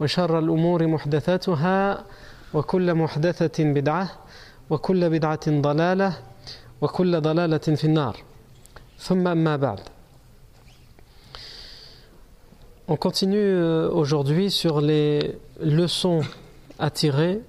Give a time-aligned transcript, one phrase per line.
[0.00, 2.04] وشر الأمور محدثاتها
[2.54, 4.10] وكل محدثة بدعة
[4.70, 6.16] وكل بدعة ضلالة
[6.80, 8.16] وكل ضلالة في النار
[8.98, 9.80] ثم أما بعد
[12.92, 13.54] On continue
[13.92, 16.22] aujourd'hui sur les leçons
[16.80, 17.40] à tirer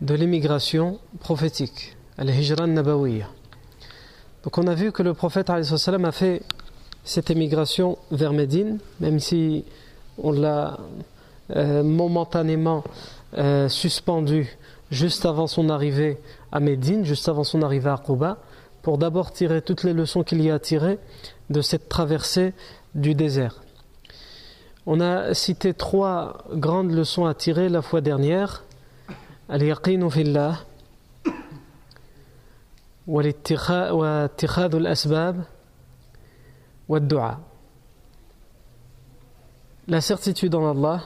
[0.00, 3.26] de l'immigration prophétique, al-Hijran Nabawiyya.
[4.44, 5.60] Donc on a vu que le prophète a
[6.12, 6.42] fait
[7.02, 9.64] cette émigration vers Médine, même si
[10.22, 10.78] on l'a
[11.56, 12.84] euh, momentanément
[13.36, 14.56] euh, suspendu
[14.90, 16.18] juste avant son arrivée
[16.52, 18.38] à Médine, juste avant son arrivée à Quba,
[18.82, 20.98] pour d'abord tirer toutes les leçons qu'il y a à tirer
[21.48, 22.54] de cette traversée
[22.94, 23.62] du désert.
[24.86, 28.64] On a cité trois grandes leçons à tirer la fois dernière
[29.48, 30.64] al-yaqinu fillah
[33.10, 35.44] واتخاذ الأسباب
[36.88, 37.38] والدعاء
[39.88, 41.02] La certitude en Allah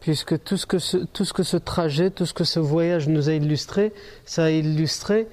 [0.00, 3.08] puisque tout ce, que ce, tout ce que ce trajet, tout ce que ce voyage
[3.08, 3.92] nous a illustré,
[4.24, 5.28] ça a illustré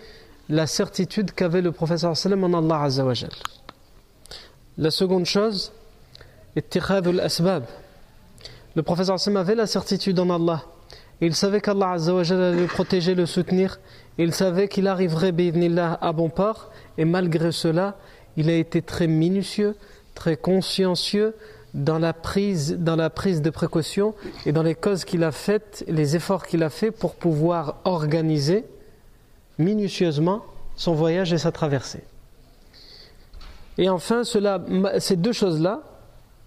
[0.50, 3.32] la certitude qu'avait le professeur sallam en Allah Azzawajal.
[4.78, 5.72] La seconde chose,
[6.56, 7.66] asbab.
[8.76, 10.64] Le professeur sallam avait la certitude en Allah.
[11.22, 13.80] il savait qu'Allah Azzawajal allait le protéger, le soutenir.
[14.18, 15.34] il savait qu'il arriverait
[16.02, 16.72] à bon port.
[16.98, 17.98] Et malgré cela,
[18.38, 19.76] il a été très minutieux,
[20.14, 21.36] très consciencieux
[21.76, 24.16] dans la prise, dans la prise de précaution
[24.46, 28.64] et dans les causes qu'il a faites, les efforts qu'il a fait pour pouvoir organiser
[29.60, 30.44] minutieusement
[30.78, 32.04] son voyage et sa traversée.
[33.78, 34.62] Et enfin, cela,
[35.00, 35.82] ces deux choses-là,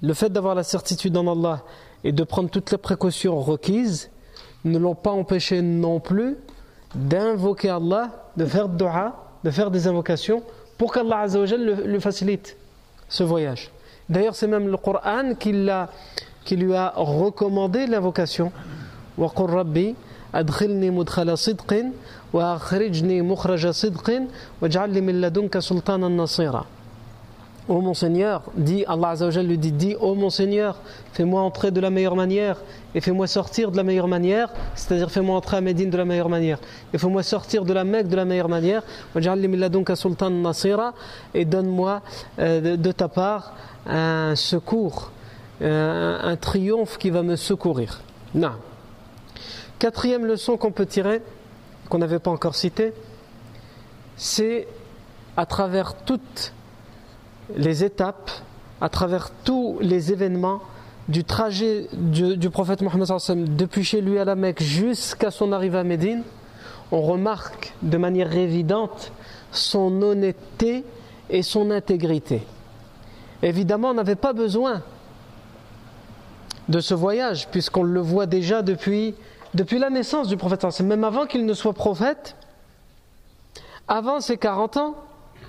[0.01, 1.63] le fait d'avoir la certitude en Allah
[2.05, 4.11] et de prendre toutes les précautions requises,
[4.65, 6.37] ne l'ont pas empêché non plus
[6.95, 10.43] d'invoquer Allah, de faire dua, de faire des invocations
[10.79, 12.57] pour qu'Allah le facilite
[13.11, 13.71] ce voyage.
[14.09, 15.53] D'ailleurs, c'est même le Coran qui,
[16.45, 18.51] qui lui a recommandé l'invocation.
[19.19, 19.95] وَقُلْ رَبِّي
[20.35, 21.75] أَدْخِلْنِي مُدْخَلَ صِدْقٍ
[22.33, 24.09] وَأَخْرِجْنِي مُخْرَجَ صِدْقٍ
[24.63, 26.78] وَاجْعَلْ لِي مِن لَدُنْكَ سُلْطَانًا نَصِيرًا
[27.69, 30.81] Ô mon Seigneur, dit Allah Azzawajal lui dit, dit Ô mon Seigneur,
[31.13, 32.57] fais-moi entrer de la meilleure manière
[32.95, 36.31] et fais-moi sortir de la meilleure manière, c'est-à-dire fais-moi entrer à Médine de la meilleure
[36.31, 36.59] manière
[36.95, 38.83] et fais-moi sortir de la Mecque de la meilleure manière,
[41.35, 42.01] et donne-moi
[42.39, 43.53] euh, de ta part
[43.87, 45.11] un secours,
[45.61, 48.01] un, triomphe qui va me secourir.
[48.35, 48.53] Non.
[49.79, 51.21] Quatrième leçon qu'on peut tirer,
[51.91, 52.93] qu'on n'avait pas encore citée,
[54.17, 54.67] c'est
[55.37, 56.53] à travers toutes
[57.57, 58.31] les étapes,
[58.81, 60.61] à travers tous les événements
[61.09, 63.09] du trajet du, prophète Mohammed
[63.57, 66.23] depuis chez lui à la Mecque jusqu'à son arrivée à Médine,
[66.93, 69.13] on remarque de manière évidente
[69.51, 70.85] son honnêteté
[71.31, 72.43] et son intégrité.
[73.43, 74.83] Évidemment, on n'avait pas besoin
[76.69, 79.15] de ce voyage, puisqu'on le voit déjà depuis,
[79.55, 80.81] depuis la naissance du prophète.
[80.81, 82.37] Même avant qu'il ne soit prophète,
[83.87, 84.95] avant ses 40 ans,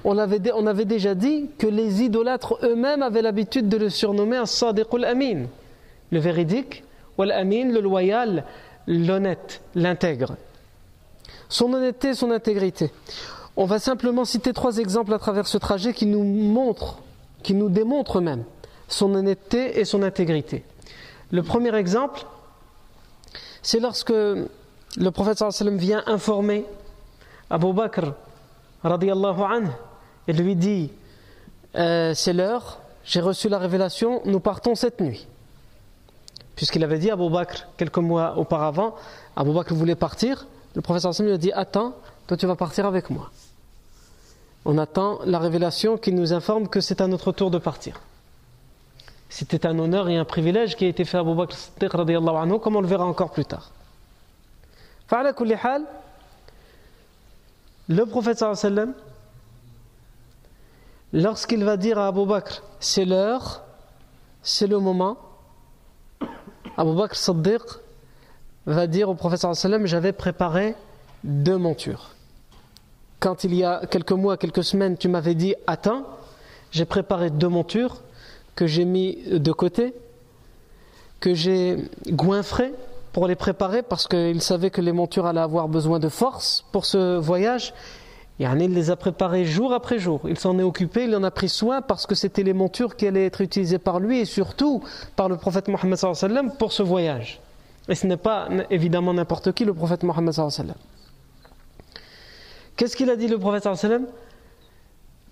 [0.03, 5.05] on avait, déjà dit que les idolâtres eux-mêmes avaient l'habitude de le surnommer un Sadiqul
[5.05, 5.45] Amin,
[6.11, 6.83] le véridique,
[7.17, 8.45] ou l'amin, le loyal,
[8.87, 10.35] l'honnête, l'intègre.
[11.49, 12.91] Son honnêteté, son intégrité.
[13.57, 16.99] On va simplement citer trois exemples à travers ce trajet qui nous montrent
[17.43, 18.43] qui nous démontre même
[18.87, 20.65] son honnêteté et son intégrité.
[21.31, 22.25] Le premier exemple,
[23.61, 26.65] c'est lorsque le prophète sallam vient informer
[27.49, 28.13] Abu Bakr
[28.83, 29.69] radiallahu anhu
[30.27, 30.91] et lui dit
[31.75, 35.27] euh, c'est l'heure, j'ai reçu la révélation, nous partons cette nuit.
[36.55, 38.95] Puisqu'il avait dit à Abu Bakr quelques mois auparavant,
[39.35, 41.95] Abu Bakr voulait partir, le prophète sallam lui a dit attends,
[42.27, 43.31] toi tu vas partir avec moi.
[44.65, 48.01] On attend la révélation qui nous informe que c'est à notre tour de partir.
[49.29, 52.75] C'était un honneur et un privilège qui a été fait à Abu Bakr anhu, comme
[52.75, 53.71] on le verra encore plus tard.
[57.87, 58.93] Le prophète sallam,
[61.13, 63.63] lorsqu'il va dire à Abu Bakr, c'est l'heure,
[64.41, 65.17] c'est le moment,
[66.77, 67.61] Abu Bakr Siddiq
[68.65, 70.75] va dire au sallam, j'avais préparé
[71.23, 72.11] deux montures.
[73.19, 76.05] Quand il y a quelques mois, quelques semaines, tu m'avais dit, attends,
[76.71, 78.01] j'ai préparé deux montures
[78.55, 79.93] que j'ai mis de côté,
[81.19, 82.73] que j'ai goinfré
[83.11, 86.85] pour les préparer parce qu'il savait que les montures allaient avoir besoin de force pour
[86.85, 87.73] ce voyage.
[88.39, 90.21] Et il les a préparées jour après jour.
[90.25, 93.05] Il s'en est occupé, il en a pris soin parce que c'était les montures qui
[93.05, 94.81] allaient être utilisées par lui et surtout
[95.17, 95.99] par le prophète Mohammed
[96.57, 97.41] pour ce voyage.
[97.89, 100.33] Et ce n'est pas évidemment n'importe qui, le prophète Mohammed.
[102.77, 103.67] Qu'est-ce qu'il a dit le prophète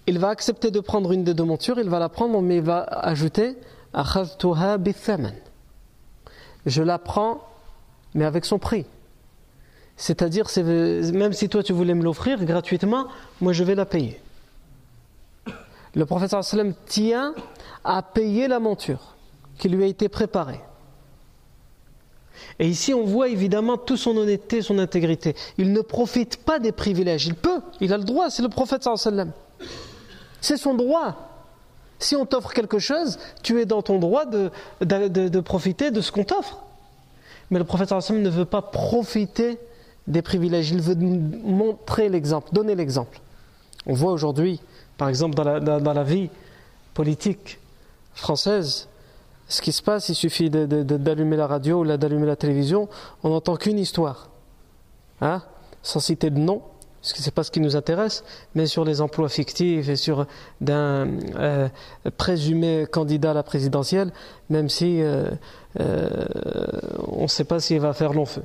[0.05, 2.63] Il va accepter de prendre une des deux montures, il va la prendre, mais il
[2.63, 3.55] va ajouter
[6.65, 7.41] Je la prends
[8.13, 8.85] mais avec son prix.
[9.97, 13.07] C'est-à-dire, même si toi tu voulais me l'offrir gratuitement,
[13.41, 14.21] moi je vais la payer.
[15.95, 17.33] Le prophète sallam tient
[17.83, 19.15] à payer la monture
[19.57, 20.59] qui lui a été préparée.
[22.59, 25.35] Et ici, on voit évidemment toute son honnêteté, son intégrité.
[25.57, 27.25] Il ne profite pas des privilèges.
[27.25, 29.31] Il peut, il a le droit, c'est le prophète sallam.
[30.39, 31.15] C'est son droit.
[31.97, 34.51] Si on t'offre quelque chose, tu es dans ton droit de,
[34.81, 36.59] de profiter de ce qu'on t'offre.
[37.49, 39.57] Mais le prophète ne veut pas profiter
[40.07, 43.19] des privilèges, il veut montrer l'exemple, donner l'exemple.
[43.85, 44.61] On voit aujourd'hui,
[44.97, 46.29] par exemple, dans la, vie
[46.93, 47.59] politique
[48.13, 48.87] française,
[49.47, 52.89] ce qui se passe, il suffit d'allumer la radio ou d'allumer la télévision,
[53.23, 54.29] on n'entend qu'une histoire.
[55.21, 55.41] Hein
[55.83, 56.61] Sans citer de nom,
[57.01, 58.23] parce que ce n'est pas ce qui nous intéresse,
[58.55, 60.25] mais sur les emplois fictifs et sur
[60.59, 61.69] d'un euh,
[62.17, 64.11] présumé candidat à la présidentielle,
[64.49, 65.29] même si euh,
[65.79, 66.25] euh,
[67.07, 68.43] on ne sait pas s'il va faire long feu.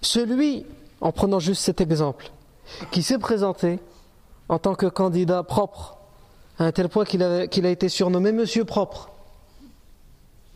[0.00, 0.66] Celui,
[1.00, 2.30] en prenant juste cet exemple,
[2.90, 3.78] qui s'est présenté
[4.48, 5.96] en tant que candidat propre,
[6.58, 9.10] à un tel point qu'il a, été surnommé Monsieur Propre,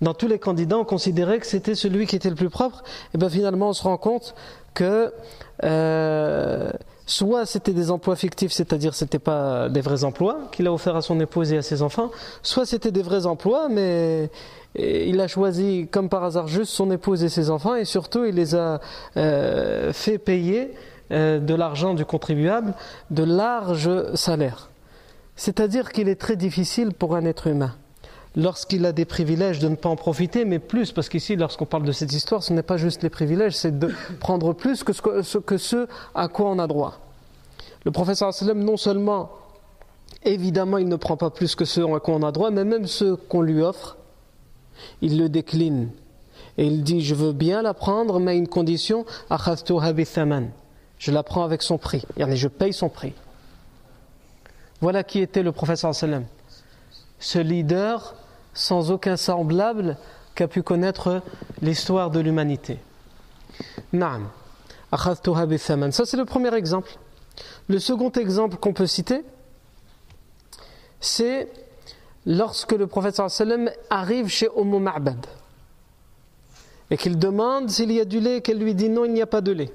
[0.01, 2.85] dans tous les candidats, on considérait que c'était celui qui était le plus propre.
[3.15, 4.35] Et bien finalement, on se rend compte
[4.75, 5.13] que
[5.65, 6.71] euh,
[7.09, 11.03] soit c'était des emplois fictifs, c'est-à-dire c'était pas des vrais emplois qu'il a offert à
[11.03, 12.11] son épouse et à ses enfants,
[12.43, 14.31] soit c'était des vrais emplois, mais
[14.77, 18.35] il a choisi comme par hasard juste son épouse et ses enfants, et surtout il
[18.35, 18.81] les a
[19.17, 20.75] euh, fait payer
[21.11, 22.75] euh, de l'argent du contribuable,
[23.11, 24.69] de larges salaires.
[25.35, 27.75] C'est-à-dire qu'il est très difficile pour un être humain
[28.39, 31.83] lorsqu'il a des privilèges, de ne pas en profiter, mais plus, parce qu'ici, lorsqu'on parle
[31.83, 35.39] de cette histoire, ce n'est pas juste les privilèges, c'est de prendre plus que ce,
[35.39, 37.01] que à quoi on a droit.
[37.85, 39.33] Le professeur sallam, non seulement,
[40.25, 42.87] évidemment, il ne prend pas plus que ce à quoi on a droit, mais même
[42.87, 43.97] ce qu'on lui offre,
[45.03, 45.91] il le décline.
[46.57, 51.43] Et il dit, je veux bien la prendre, mais à une condition, je la prends
[51.43, 53.15] avec son prix, je paye son prix.
[54.81, 56.25] Voilà qui était le professeur sallam.
[57.19, 58.15] Ce leader
[58.59, 59.97] sans aucun semblable
[60.35, 61.23] qu'a pu connaître
[61.63, 62.79] l'histoire de l'humanité.
[63.93, 64.19] Ça,
[66.05, 66.91] c'est le premier exemple.
[67.69, 69.23] Le second exemple qu'on peut citer,
[71.01, 71.49] c'est
[72.27, 75.25] lorsque le prophète sallam arrive chez Umm Ma'bad
[76.91, 79.27] et qu'il demande s'il y a du lait, qu'elle lui dit non, il n'y a
[79.27, 79.71] pas de lait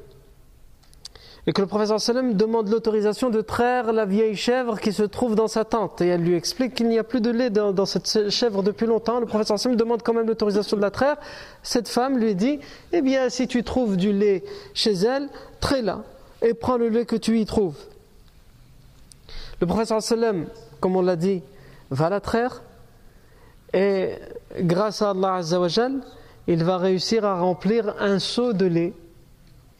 [1.46, 5.36] et que le professeur sallam demande l'autorisation de traire la vieille chèvre qui se trouve
[5.36, 6.00] dans sa tente.
[6.00, 9.20] Et elle lui explique qu'il n'y a plus de lait dans, cette chèvre depuis longtemps.
[9.20, 11.18] Le professeur sallam demande quand même l'autorisation de la traire.
[11.62, 12.60] Cette femme lui dit,
[12.94, 15.28] eh bien, si tu trouves du lait chez elle,
[15.60, 16.04] traite-la
[16.42, 17.78] et prends le lait que tu y trouves.
[19.60, 20.46] Le professeur sallam,
[20.80, 21.42] comme on l'a dit,
[21.90, 22.62] va la traire
[23.74, 24.12] et
[24.60, 25.42] grâce à Allah
[26.46, 28.94] il va réussir à remplir un seau de lait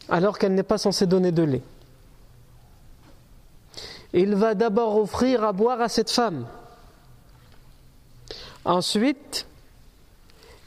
[0.08, 1.62] alors qu'elle n'est pas censée donner de lait.
[4.12, 6.46] Il va d'abord offrir à boire à cette femme.
[8.64, 9.46] Ensuite,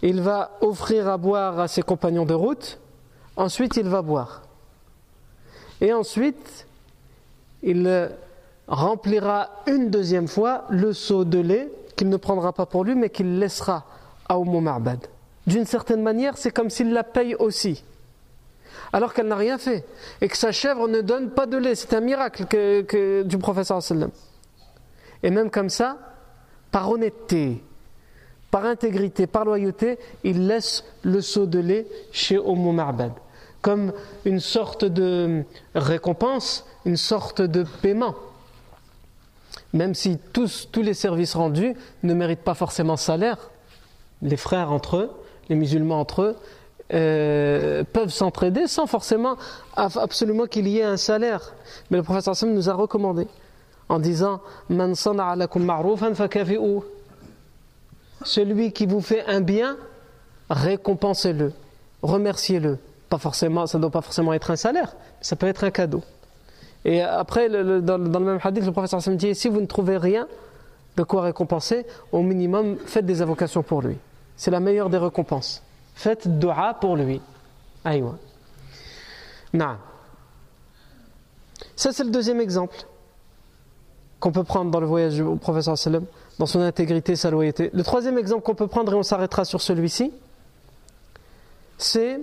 [0.01, 2.77] il va offrir à boire à ses compagnons de route.
[3.35, 4.43] Ensuite, il va boire.
[5.81, 6.67] Et ensuite,
[7.63, 8.11] il
[8.67, 13.09] remplira une deuxième fois le seau de lait qu'il ne prendra pas pour lui, mais
[13.09, 13.85] qu'il laissera
[14.29, 15.07] à Umm Ma'bad.
[15.47, 17.83] d'une certaine manière, c'est comme s'il la paye aussi.
[18.93, 19.85] Alors qu'elle n'a rien fait.
[20.21, 21.75] Et que sa chèvre ne donne pas de lait.
[21.75, 23.81] C'est un miracle que, du professeur.
[25.23, 25.97] Et même comme ça,
[26.71, 27.63] par honnêteté,
[28.51, 33.11] par intégrité, par loyauté, il laisse le seau de lait chez Omo Ma'bad.
[33.61, 33.91] Comme
[34.25, 35.43] une sorte de
[35.75, 38.15] récompense, une sorte de paiement.
[39.73, 43.49] Même si tous, tous les services rendus ne méritent pas forcément salaire,
[44.21, 45.11] les frères entre eux,
[45.49, 46.35] les musulmans entre eux,
[46.93, 49.35] euh, peuvent s'entraider sans forcément
[49.75, 51.53] absolument qu'il y ait un salaire.
[51.91, 53.27] Mais le professeur Sam nous a recommandé
[53.89, 54.41] en disant
[58.23, 59.77] Celui qui vous fait un bien,
[60.49, 61.51] récompensez-le,
[62.01, 62.77] remerciez-le.
[63.09, 66.03] Pas forcément, ça ne doit pas forcément être un salaire, ça peut être un cadeau.
[66.85, 70.27] Et après, dans, le même hadith, le professeur Sam dit si vous ne trouvez rien
[70.95, 73.97] de quoi récompenser, au minimum, faites des invocations pour lui.
[74.35, 75.63] C'est la meilleure des récompenses.
[75.97, 77.19] Faites dua pour lui.
[77.83, 78.19] Aïwa.
[81.75, 82.75] Ça, c'est le deuxième exemple
[84.19, 86.05] qu'on peut prendre dans le voyage du professeur sallam,
[86.37, 87.71] dans son intégrité, sa loyauté.
[87.73, 90.13] Le troisième exemple qu'on peut prendre, et on s'arrêtera sur celui-ci,
[91.79, 92.19] c'est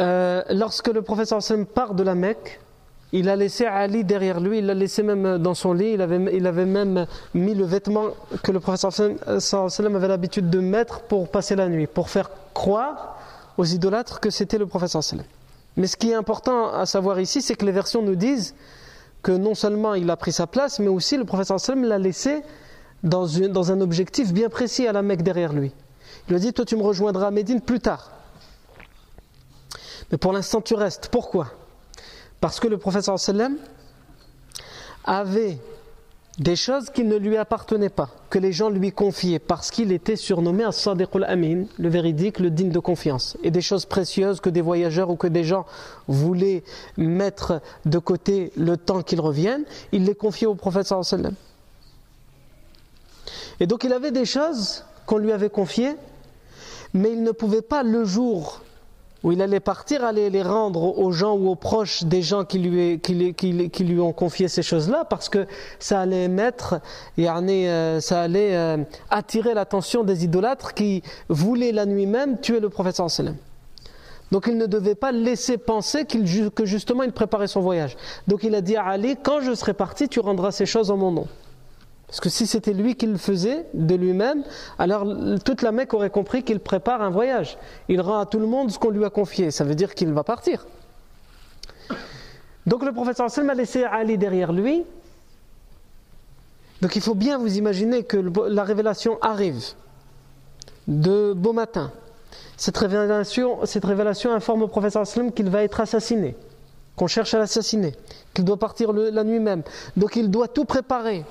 [0.00, 2.60] euh, lorsque le professeur sallam part de la Mecque,
[3.12, 6.64] il a laissé Ali derrière lui, il l'a laissé même dans son lit, il avait,
[6.64, 8.06] même mis le vêtement
[8.42, 13.18] que le professeur avait l'habitude de mettre pour passer la nuit, pour faire croire
[13.58, 15.02] aux idolâtres que c'était le professeur.
[15.76, 18.54] Mais ce qui est important à savoir ici, c'est que les versions nous disent
[19.22, 22.42] que non seulement il a pris sa place, mais aussi le professeur sallam l'a laissé
[23.02, 25.70] dans, dans un objectif bien précis à la Mecque derrière lui.
[26.26, 28.10] Il lui a dit, toi tu me rejoindras à Médine plus tard.
[30.10, 31.08] Mais pour l'instant tu restes.
[31.08, 31.48] Pourquoi?
[32.42, 33.56] Parce que le professeur sallam
[35.04, 35.58] avait
[36.38, 40.16] des choses qui ne lui appartenaient pas, que les gens lui confiaient, parce qu'il était
[40.16, 43.36] surnommé As-Sadiq amin le véridique, le digne de confiance.
[43.44, 45.66] Et des choses précieuses que des voyageurs ou que des gens
[46.08, 46.64] voulaient
[46.96, 51.34] mettre de côté le temps qu'ils reviennent, il les confiait au professeur sallam.
[53.60, 55.94] Et donc il avait des choses qu'on lui avait confiées,
[56.92, 58.62] mais il ne pouvait pas le jour
[59.22, 62.58] où il allait partir, aller les rendre aux gens ou aux proches des gens qui
[62.58, 65.46] lui, ont confié ces choses-là, parce que
[65.78, 66.80] ça allait mettre,
[67.18, 68.78] euh, ça allait euh,
[69.10, 73.36] attirer l'attention des idolâtres qui voulaient la nuit même tuer le prophète sallam.
[74.32, 77.98] Donc il ne devait pas laisser penser que justement il préparait son voyage.
[78.26, 80.96] Donc il a dit à Ali, quand je serai parti, tu rendras ces choses en
[80.96, 81.28] mon nom.
[82.12, 84.44] Parce que si c'était lui qui le faisait de lui-même,
[84.78, 85.06] alors
[85.46, 87.56] toute la Mecque aurait compris qu'il prépare un voyage.
[87.88, 89.50] Il rend à tout le monde ce qu'on lui a confié.
[89.50, 90.66] Ça veut dire qu'il va partir.
[92.66, 94.84] Donc le professeur Sallam a laissé Ali derrière lui.
[96.82, 99.64] Donc il faut bien vous imaginer que la révélation arrive
[100.88, 101.92] de beau matin.
[102.58, 106.36] Cette révélation, cette révélation informe au professeur Sallam qu'il va être assassiné,
[106.94, 107.94] qu'on cherche à l'assassiner,
[108.34, 109.62] qu'il doit partir la nuit même.
[109.96, 111.24] Donc il doit tout préparer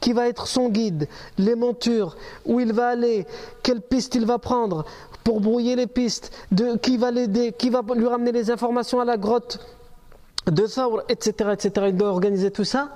[0.00, 3.26] qui va être son guide, les montures, où il va aller,
[3.62, 4.84] quelle piste il va prendre
[5.24, 6.32] pour brouiller les pistes,
[6.82, 9.58] qui va l'aider, qui va lui ramener les informations à la grotte
[10.46, 11.86] de Thawr, etc., etc.
[11.88, 12.90] Il doit organiser tout ça.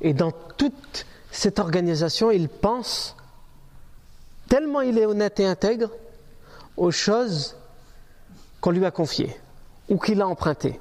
[0.00, 3.16] Et dans toute cette organisation, il pense,
[4.48, 5.90] tellement il est honnête et intègre,
[6.76, 7.56] aux choses
[8.60, 9.36] qu'on lui a confiées
[9.88, 10.80] ou qu'il a empruntées.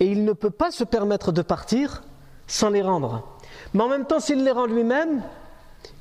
[0.00, 2.02] Et il ne peut pas se permettre de partir
[2.46, 3.33] sans les rendre.
[3.74, 5.22] Mais en même temps, s'il les rend lui-même,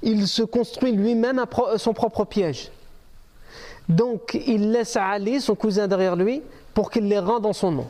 [0.03, 1.43] il se construit lui-même
[1.77, 2.71] son propre piège.
[3.89, 6.41] Donc, il laisse Ali, son cousin derrière lui,
[6.73, 7.87] pour qu'il les rende en son nom,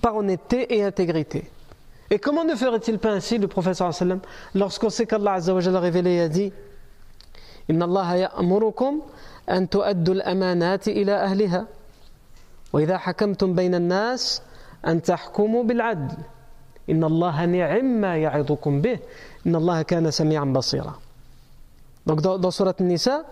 [0.00, 1.50] par honnêteté et intégrité.
[2.10, 4.20] Et comment ne ferait-il pas ainsi, le professeur sallam,
[4.54, 6.52] lorsqu'on sait qu'Allah a révélé et a dit
[7.68, 9.02] Inna Allah ya'murukum
[9.46, 11.66] an tu'addu al-amanati ila ahliha
[12.72, 14.42] wa idha hakamtum bayna an-nas
[14.82, 14.96] an
[15.64, 16.16] bil-'adl
[22.06, 23.24] donc dans, dans Surat Nisa,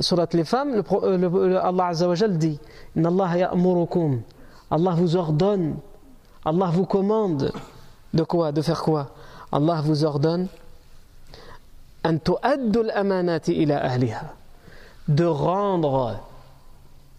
[0.00, 1.16] Surat les femmes, le,
[1.48, 2.58] le, Allah Azzawajal dit
[2.96, 3.50] Allah
[4.70, 5.76] Allah vous ordonne,
[6.44, 7.52] Allah vous commande
[8.14, 8.52] de quoi?
[8.52, 9.10] De faire quoi?
[9.52, 10.48] Allah vous ordonne
[15.08, 16.16] de rendre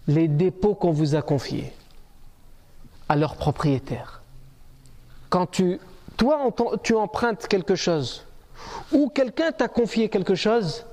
[0.08, 1.72] les dépôts qu'on vous a confiés
[3.08, 4.21] à leurs propriétaires
[5.32, 5.80] quand tu,
[6.18, 8.26] toi, tu empruntes quelque chose,
[8.92, 10.86] ou quelqu'un t'a confié quelque chose,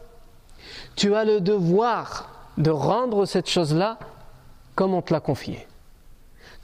[0.97, 3.99] tu as le devoir de rendre cette chose-là
[4.77, 5.67] comme on te l'a confié.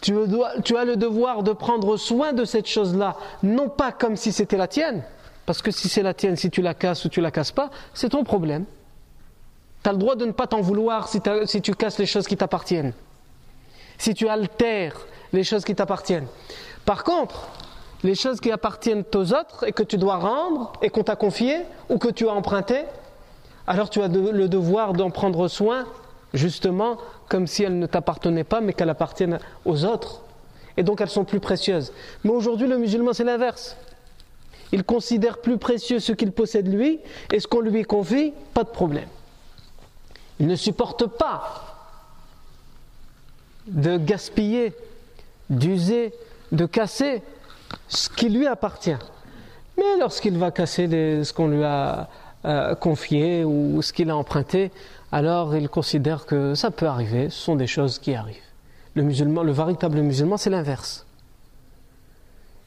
[0.01, 4.57] Tu, as le devoir de prendre soin de cette chose-là, non pas comme si c'était
[4.57, 5.03] la tienne,
[5.45, 7.71] parce que si c'est la tienne, si tu la casses ou tu la casses pas,
[7.93, 8.67] c'est ton problème.
[9.83, 11.21] Tu as le droit de ne pas t'en vouloir si,
[11.61, 12.93] tu casses les choses qui t'appartiennent.
[13.99, 14.97] Si tu altères
[15.33, 16.29] les choses qui t'appartiennent.
[16.85, 17.49] Par contre,
[18.05, 21.63] les choses qui appartiennent aux autres et que tu dois rendre et qu'on t'a confié
[21.89, 22.83] ou que tu as emprunté,
[23.67, 25.87] alors tu as le devoir d'en prendre soin,
[26.35, 30.21] justement, comme si elles ne t'appartenaient pas, mais qu'elles appartiennent aux autres.
[30.77, 31.93] Et donc elles sont plus précieuses.
[32.25, 33.77] Mais aujourd'hui, le musulman, c'est l'inverse.
[34.73, 37.01] Il considère plus précieux ce qu'il possède lui,
[37.33, 39.09] et ce qu'on lui confie, pas de problème.
[40.41, 41.65] Il ne supporte pas
[43.67, 44.75] de gaspiller,
[45.49, 46.13] d'user,
[46.53, 47.23] de casser
[47.89, 48.97] ce qui lui appartient.
[49.77, 50.89] Mais lorsqu'il va casser
[51.25, 52.09] ce qu'on lui a
[52.45, 54.71] euh, confié ou ce qu'il a emprunté,
[55.13, 58.37] alors il considère que ça peut arriver, ce sont des choses qui arrivent.
[58.95, 61.07] Le musulman, le véritable musulman, c'est l'inverse.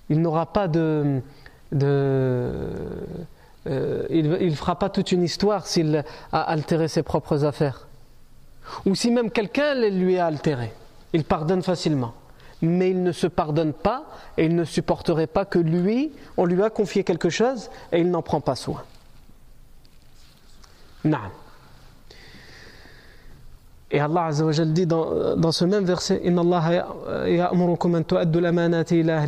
[0.10, 1.22] Il n'aura pas de,
[3.70, 7.88] euh, il ne fera pas toute une histoire s'il a altéré ses propres affaires.
[8.86, 10.74] Ou si même quelqu'un lui a altéré.
[11.14, 12.14] Il pardonne facilement.
[12.62, 14.06] Mais il ne se pardonne pas
[14.38, 18.10] et il ne supporterait pas que lui, on lui a confié quelque chose et il
[18.10, 18.84] n'en prend pas soin.
[23.90, 26.88] Et Allah Azza wa dit dans, dans ce même verset Inna Allah
[27.28, 29.24] ya'murukum an tu'addu al-amanati ila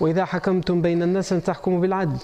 [0.00, 2.16] wa idha hakamtum bayna an-nas an bil 'adl.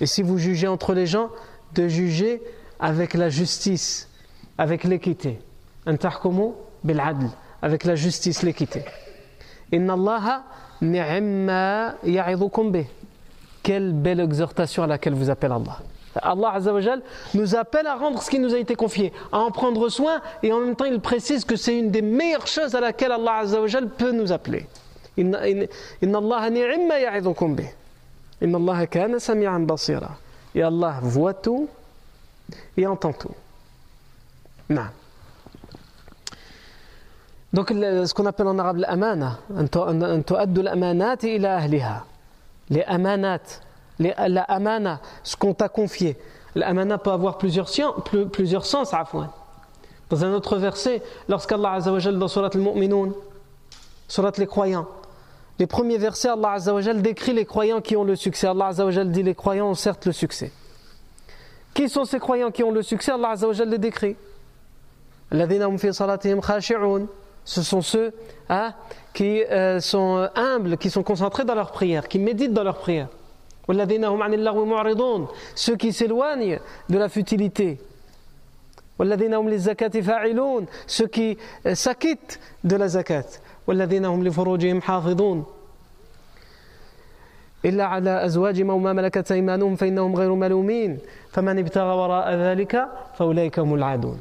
[0.00, 1.28] Et si vous jugez entre les gens,
[1.74, 2.40] de juger
[2.80, 4.08] avec la justice,
[4.56, 5.38] avec l'équité.
[5.86, 7.26] An tahkumu bil 'adl,
[7.60, 8.84] avec la justice, l'équité.
[9.72, 10.44] Allah
[10.80, 12.86] ni'ma ya'idukum bih.
[13.62, 15.78] Quelle belle exhortation à laquelle vous appelle Allah.
[16.20, 16.58] Allah
[17.34, 20.52] nous appelle à rendre ce qui nous a été confié, à en prendre soin et
[20.52, 23.42] en même temps il précise que c'est une des meilleures choses à laquelle Allah
[23.96, 24.66] peut nous appeler.
[25.16, 25.24] Et
[30.62, 31.68] Allah voit tout
[32.76, 33.34] et entend tout.
[34.68, 34.86] Non.
[37.52, 39.38] Donc ce qu'on appelle en arabe l'amana.
[42.70, 43.40] Les amanat,
[43.98, 46.16] la amana, ce qu'on t'a confié.
[46.54, 47.70] L'amana peut avoir plusieurs,
[48.32, 49.28] plusieurs sens, afouan.
[50.08, 53.12] Dans un autre verset, lorsqu'Allah Azzawajal dans Surat al-Mu'minun,
[54.08, 54.86] Surat les croyants,
[55.58, 58.46] les premiers versets, Allah Azzawajal décrit les croyants qui ont le succès.
[58.46, 60.52] Allah Azzawajal dit les croyants ont certes le succès.
[61.74, 63.12] Qui sont ces croyants qui ont le succès?
[63.12, 64.16] Allah Azzawajal les décrit.
[67.43, 68.13] Ce sont ceux
[68.49, 68.73] hein,
[69.13, 73.07] qui euh, sont humbles, qui sont concentrés dans leur prière, qui méditent dans leur prière.
[75.55, 77.79] Ceux qui s'éloignent de la futilité.
[80.87, 83.39] Ceux qui euh, s'acquittent de la zakat.
[87.65, 90.99] إلا على أزواجهم أو ما ملكت أيمانهم فإنهم غير ملومين
[91.31, 94.19] فمن ابتغى وراء ذلك فأولئك هم العادون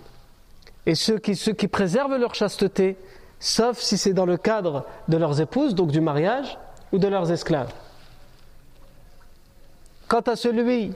[0.86, 2.98] et ceux qui, ceux qui préservent leur chasteté,
[3.40, 6.58] sauf si c'est dans le cadre de leurs épouses, donc du mariage,
[6.92, 7.72] ou de leurs esclaves.
[10.08, 10.94] Quant à celui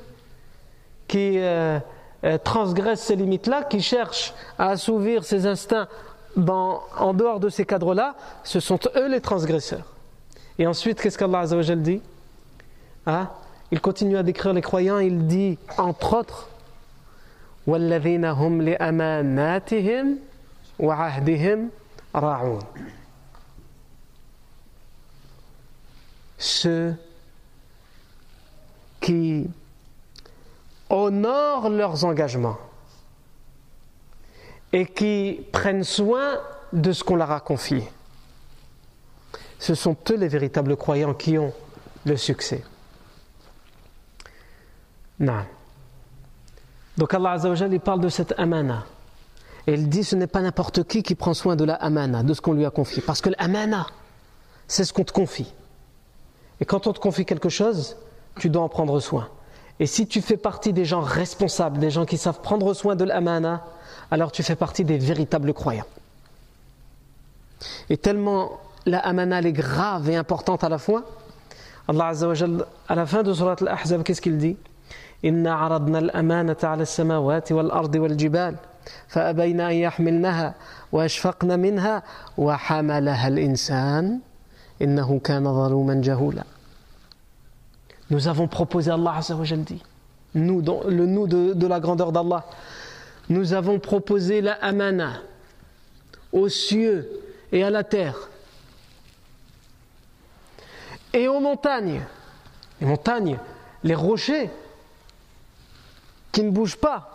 [1.07, 1.79] qui euh,
[2.23, 5.87] euh, transgresse ces limites-là, qui cherche à assouvir ses instincts
[6.37, 9.93] en dehors de ces cadres-là, ce sont eux les transgresseurs.
[10.59, 11.45] Et ensuite, qu'est-ce qu'Allah
[11.75, 12.01] dit?
[13.05, 13.29] Hein?
[13.71, 16.49] Il continue à décrire les croyants, il dit, entre autres,
[26.37, 26.95] ceux
[29.01, 29.49] qui
[30.89, 32.57] honorent leurs engagements
[34.71, 36.39] et qui prennent soin
[36.73, 37.83] de ce qu'on leur a confié.
[39.59, 41.53] Ce sont eux les véritables croyants qui ont
[42.05, 42.63] le succès.
[45.19, 45.45] Non.
[46.97, 48.85] Donc Allah Azzawajal, il parle de cette amana.
[49.67, 52.33] Et il dit ce n'est pas n'importe qui qui prend soin de la amana, de
[52.33, 53.01] ce qu'on lui a confié.
[53.01, 53.87] Parce que l'amana,
[54.67, 55.51] c'est ce qu'on te confie.
[56.61, 57.97] Et quand on te confie quelque chose,
[58.39, 59.27] tu dois en prendre soin.
[59.79, 63.03] Et si tu fais partie des gens responsables, des gens qui savent prendre soin de
[63.03, 63.65] l'amana,
[64.09, 65.85] alors tu fais partie des véritables croyants.
[67.89, 71.03] Et tellement la amana est grave et importante à la fois,
[71.87, 72.33] Allah Azza wa
[72.87, 74.57] à la fin de Surat Al-Ahzab, qu'est-ce qu'il dit?
[75.25, 78.55] Inna aradna al-amanata ala samawati wal-ardi wal-jibal
[79.07, 80.55] فأبينا أن يحملنها
[80.91, 82.03] وأشفقن منها
[82.37, 84.19] وحملها الإنسان
[84.81, 86.43] إنه كان ظلوما جهولا
[88.11, 89.19] Nous avons proposé Allah
[89.65, 89.81] dit.
[90.35, 92.45] Nous, dans le nous de, la grandeur d'Allah.
[93.29, 95.21] Nous avons proposé la amana
[96.31, 97.09] aux cieux
[97.51, 98.29] et à la terre.
[101.13, 102.01] Et aux montagnes.
[102.79, 103.39] Les montagnes,
[103.83, 104.51] les rochers
[106.35, 107.11] qui ne bougent pas.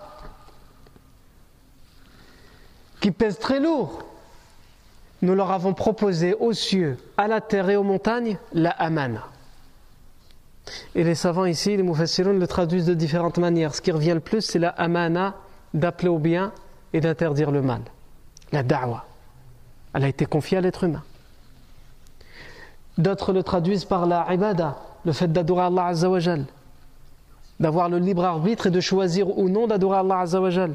[3.00, 4.04] qui pèsent très lourd.
[5.22, 9.26] Nous leur avons proposé aux cieux, à la terre et aux montagnes la amana.
[10.94, 13.74] Et les savants ici, les mufassirun, le traduisent de différentes manières.
[13.74, 15.34] Ce qui revient le plus, c'est la amana
[15.72, 16.52] d'appeler au bien
[16.92, 17.80] et d'interdire le mal.
[18.52, 19.06] La da'wa.
[19.94, 21.02] Elle a été confiée à l'être humain.
[22.98, 26.44] D'autres le traduisent par la ibada, le fait d'adorer Allah Azzawajal,
[27.60, 30.74] d'avoir le libre arbitre et de choisir ou non d'adorer Allah Azzawajal.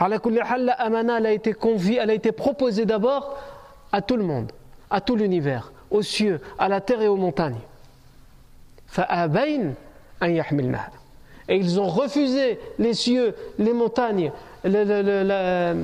[0.00, 3.36] La amana, elle a été confiée, elle a été proposée d'abord
[3.92, 4.50] à tout le monde,
[4.90, 7.60] à tout l'univers, aux cieux, à la terre et aux montagnes.
[11.48, 14.32] Et ils ont refusé les cieux, les montagnes,
[14.64, 15.74] la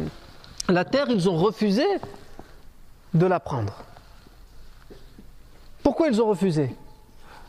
[0.84, 1.84] terre, ils ont refusé
[3.14, 3.84] de la prendre.
[5.82, 6.70] Pourquoi ils ont refusé?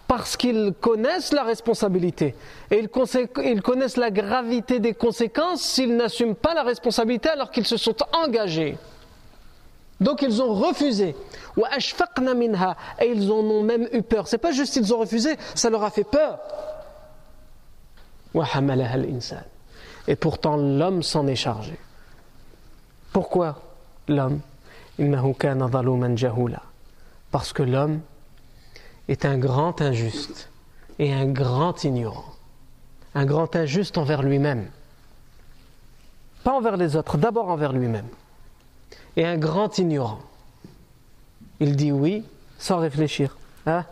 [0.08, 2.34] Parce qu'ils connaissent la responsabilité
[2.72, 7.76] et ils, connaissent la gravité des conséquences s'ils n'assument pas la responsabilité alors qu'ils se
[7.76, 8.78] sont engagés.
[10.00, 11.16] Donc ils ont refusé.
[11.58, 14.28] Et ils en ont même eu peur.
[14.28, 16.40] C'est pas juste qu'ils ont refusé, ça leur a fait peur.
[20.08, 21.78] Et pourtant l'homme s'en est chargé.
[23.12, 23.62] Pourquoi
[24.08, 24.40] l'homme?
[27.32, 28.02] Parce que l'homme
[29.08, 30.50] est un grand injuste
[31.00, 32.26] et un grand ignorant.
[33.16, 34.68] Un grand injuste envers lui-même.
[36.44, 38.08] Pas envers les autres, d'abord envers lui-même.
[39.16, 40.20] Et un grand ignorant.
[41.60, 42.24] Il dit oui
[42.60, 43.38] sans réfléchir.
[43.66, 43.86] Hein?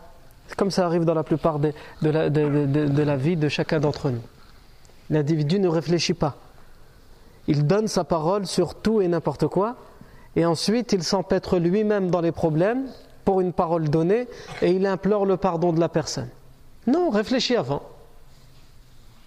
[0.58, 4.22] Comme ça arrive dans la plupart de, la, de la vie de chacun d'entre nous.
[5.10, 6.38] L'individu ne réfléchit pas.
[7.48, 9.76] Il donne sa parole sur tout et n'importe quoi,
[10.36, 12.88] et ensuite il s'empêtre lui-même dans les problèmes
[13.26, 14.28] pour une parole donnée
[14.62, 16.30] et il implore le pardon de la personne.
[16.88, 17.82] Non, réfléchis avant.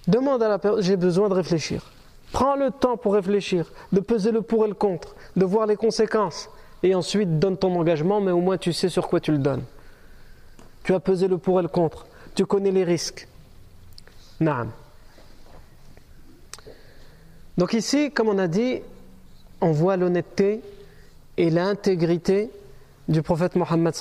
[0.07, 1.93] Demande à la personne, j'ai besoin de réfléchir.
[2.33, 5.77] Prends le temps pour réfléchir, de peser le pour et le contre, de voir les
[5.77, 6.49] conséquences.
[6.83, 9.65] Et ensuite, donne ton engagement, mais au moins tu sais sur quoi tu le donnes.
[10.85, 12.07] Tu as pesé le pour et le contre.
[12.35, 13.27] Tu connais les risques.
[14.41, 14.71] Naam.
[17.57, 18.81] Donc ici, comme on a dit,
[19.61, 20.61] on voit l'honnêteté
[21.37, 22.51] et l'intégrité
[23.09, 23.95] du prophète Mohammed.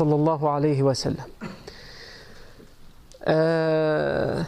[3.28, 4.44] Euh,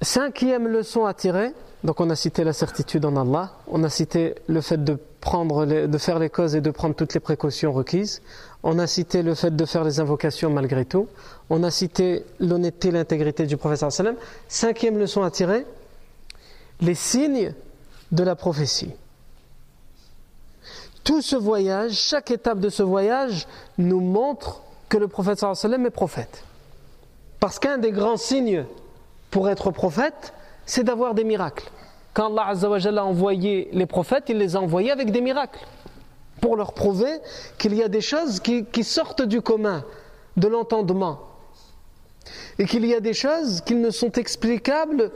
[0.00, 1.52] cinquième leçon à tirer,
[1.84, 5.66] donc on a cité la certitude en Allah, on a cité le fait de, prendre
[5.66, 8.22] de faire les causes et de prendre toutes les précautions requises,
[8.62, 11.08] on a cité le fait de faire les invocations malgré tout,
[11.50, 14.16] on a cité l'honnêteté et l'intégrité du prophète sallallahu.
[14.48, 15.66] Cinquième leçon à tirer,
[16.80, 17.54] les signes
[18.10, 18.92] de la prophétie
[21.04, 23.46] tout ce voyage, chaque étape de ce voyage
[23.78, 26.44] nous montre que le prophète sallam est prophète.
[27.40, 28.64] Parce qu'un des grands signes
[29.30, 30.32] pour être prophète,
[30.66, 31.68] c'est d'avoir des miracles.
[32.14, 35.66] Quand Allah a envoyé les prophètes, il les a envoyés avec des miracles.
[36.40, 37.20] Pour leur prouver
[37.58, 39.84] qu'il y a des choses qui, sortent du commun,
[40.36, 41.20] de l'entendement.
[42.58, 45.10] Et qu'il y a des choses qui ne sont explicables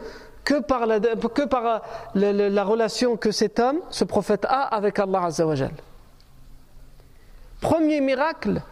[0.47, 1.83] que par, la, que par
[2.15, 5.73] la, relation que cet homme, ce prophète a avec Allah Azzawajal.
[7.61, 8.63] Premier miracle,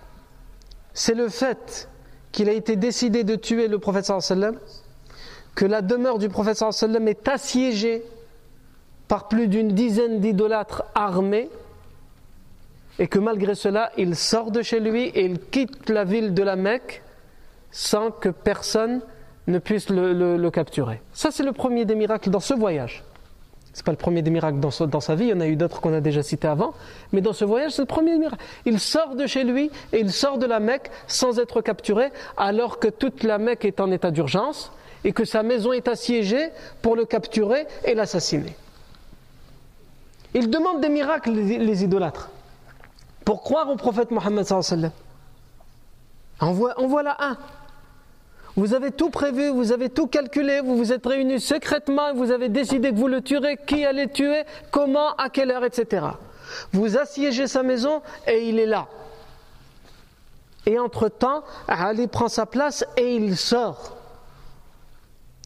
[0.92, 1.88] c'est le fait
[2.30, 4.56] qu'il a été décidé de tuer le prophète sallam,
[5.56, 8.04] que la demeure du prophète sallam est assiégée
[9.08, 11.50] par plus d'une dizaine d'idolâtres armés
[13.00, 16.42] et que malgré cela, il sort de chez lui et il quitte la ville de
[16.44, 17.02] la Mecque
[17.72, 19.00] sans que personne
[19.46, 21.00] ne puisse le, capturer.
[21.12, 23.04] Ça, c'est le premier des miracles dans ce voyage.
[23.72, 25.56] Ce n'est pas le premier des miracles dans, sa vie, il y en a eu
[25.56, 26.74] d'autres qu'on a déjà cités avant,
[27.12, 28.42] mais dans ce voyage, c'est le premier miracle.
[28.66, 32.78] Il sort de chez lui et il sort de la Mecque sans être capturé, alors
[32.78, 34.70] que toute la Mecque est en état d'urgence
[35.02, 36.50] et que sa maison est assiégée
[36.82, 38.56] pour le capturer et l'assassiner.
[40.34, 42.30] Il demande des miracles, les, idolâtres,
[43.24, 44.46] pour croire au prophète Mohammed.
[46.40, 47.36] En, en voilà un.
[48.56, 52.30] Vous avez tout prévu, vous avez tout calculé, vous vous êtes réunis secrètement et vous
[52.30, 56.06] avez décidé que vous le tuerez, qui allait tuer, comment, à quelle heure, etc.
[56.72, 58.86] Vous assiégez sa maison et il est là.
[60.66, 63.96] Et entre-temps, Ali prend sa place et il sort.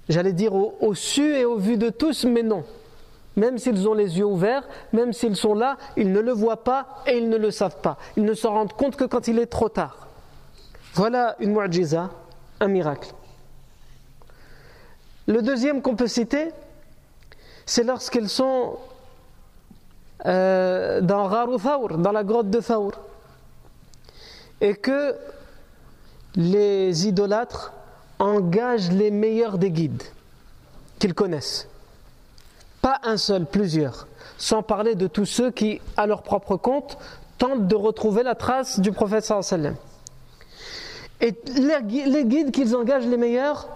[0.09, 2.65] J'allais dire au, au, su et au vu de tous, mais non.
[3.37, 7.03] Même s'ils ont les yeux ouverts, même s'ils sont là, ils ne le voient pas
[7.07, 7.97] et ils ne le savent pas.
[8.17, 10.09] Ils ne s'en rendent compte que quand il est trop tard.
[10.95, 12.11] Voilà une mu'jiza
[12.61, 13.13] un miracle.
[15.27, 16.49] Le deuxième qu'on peut citer,
[17.67, 18.79] c'est lorsqu'ils sont
[20.27, 22.93] euh, dans dans la grotte de Thawr,
[24.61, 25.15] et que
[26.35, 27.73] les idolâtres
[28.19, 30.03] engagent les meilleurs des guides
[30.99, 31.69] qu'ils connaissent.
[32.83, 34.07] Pas un seul, plusieurs.
[34.39, 36.97] Sans parler de tous ceux qui, à leur propre compte,
[37.39, 39.77] tentent de retrouver la trace du prophète sallam.
[41.21, 43.69] Et les guides qu'ils engagent les meilleurs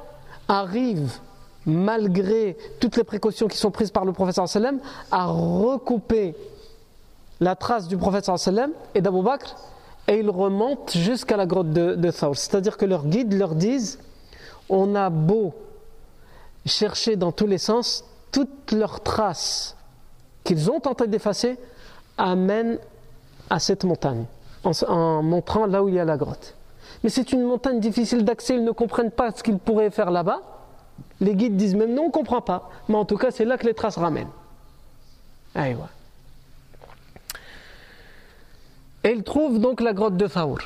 [0.49, 1.19] arrivent,
[1.67, 4.79] malgré toutes les précautions qui sont prises par le prophète sallam,
[5.11, 6.35] à recouper
[7.41, 9.57] la trace du prophète sallam et d'Abu Bakr
[10.09, 13.99] et ils remontent jusqu'à la grotte de, de C'est-à-dire que leurs guides leur disent
[14.69, 15.55] on a beau
[16.67, 19.77] chercher dans tous les sens, toutes leurs traces
[20.45, 21.59] qu'ils ont tenté d'effacer
[22.19, 22.79] amènent
[23.51, 24.25] à cette montagne,
[24.65, 26.55] en, montrant là où il y a la grotte.
[27.03, 30.41] Mais c'est une montagne difficile d'accès, ils ne comprennent pas ce qu'ils pourraient faire là-bas.
[31.21, 32.71] Les guides disent même non, on ne comprend pas.
[32.89, 34.31] Mais en tout cas, c'est là que les traces ramènent.
[39.05, 40.61] Et ils trouvent donc la grotte de Thaour.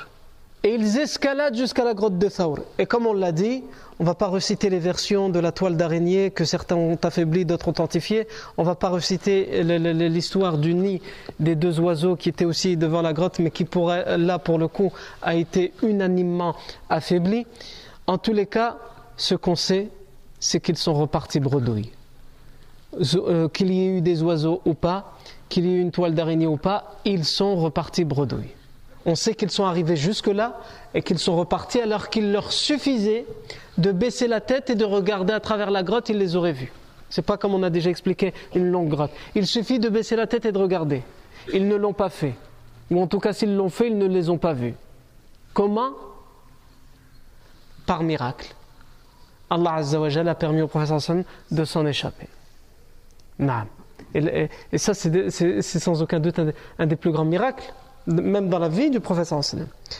[0.66, 2.58] Et ils escaladent jusqu'à la grotte de Thaour.
[2.76, 3.62] Et comme on l'a dit,
[4.00, 7.44] on ne va pas reciter les versions de la toile d'araignée que certains ont affaibli,
[7.44, 8.26] d'autres authentifiées.
[8.56, 11.00] On ne va pas reciter l'histoire du nid
[11.38, 14.66] des deux oiseaux qui étaient aussi devant la grotte, mais qui pourrait, là pour le
[14.66, 16.56] coup a été unanimement
[16.90, 17.46] affaibli.
[18.08, 18.76] En tous les cas,
[19.16, 19.88] ce qu'on sait,
[20.40, 21.92] c'est qu'ils sont repartis bredouilles.
[23.52, 25.16] Qu'il y ait eu des oiseaux ou pas,
[25.48, 28.50] qu'il y ait eu une toile d'araignée ou pas, ils sont repartis bredouilles.
[29.06, 30.60] On sait qu'ils sont arrivés jusque-là
[30.92, 33.24] et qu'ils sont repartis alors qu'il leur suffisait
[33.78, 36.72] de baisser la tête et de regarder à travers la grotte, ils les auraient vus.
[37.08, 39.12] C'est pas comme on a déjà expliqué une longue grotte.
[39.36, 41.02] Il suffit de baisser la tête et de regarder.
[41.52, 42.34] Ils ne l'ont pas fait.
[42.90, 44.74] Ou en tout cas, s'ils l'ont fait, ils ne les ont pas vus.
[45.54, 45.92] Comment?
[47.86, 48.54] Par miracle.
[49.48, 50.98] Allah a permis au professeur
[51.50, 52.26] de s'en échapper.
[53.38, 53.68] Naam.
[54.14, 56.40] Et, ça, c'est sans aucun doute
[56.78, 57.72] un, des plus grands miracles,
[58.06, 59.40] même dans la vie du professeur.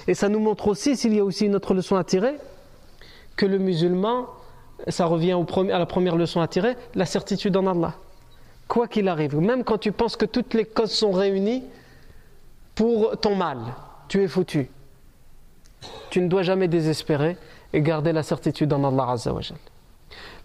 [0.06, 2.34] Et ça nous montre aussi, s'il y a aussi une autre leçon à tirer,
[3.36, 4.26] que le musulman,
[4.88, 7.94] ça revient au premier, à la première leçon à tirer, la certitude en Allah.
[8.68, 11.62] Quoi qu'il arrive, même quand tu penses que toutes les causes sont réunies
[12.74, 13.58] pour ton mal,
[14.08, 14.68] tu es foutu.
[16.10, 17.36] Tu ne dois jamais désespérer
[17.72, 19.16] et garder la certitude en Allah.